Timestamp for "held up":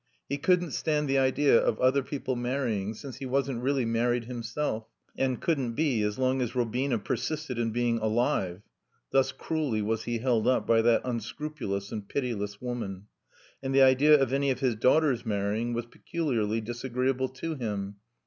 10.17-10.65